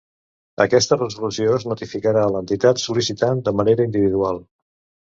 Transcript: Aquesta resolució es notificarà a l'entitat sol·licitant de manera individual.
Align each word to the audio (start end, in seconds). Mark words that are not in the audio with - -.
Aquesta 0.63 0.97
resolució 1.01 1.53
es 1.59 1.67
notificarà 1.73 2.25
a 2.29 2.33
l'entitat 2.37 2.85
sol·licitant 2.87 3.47
de 3.51 3.59
manera 3.61 3.89
individual. 3.93 4.43